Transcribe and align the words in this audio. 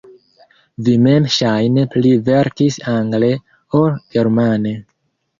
Vi 0.85 0.93
mem 1.07 1.25
ŝajne 1.33 1.83
pli 1.95 2.13
verkis 2.29 2.77
angle 2.93 3.29
ol 3.81 3.93
germane. 4.17 4.73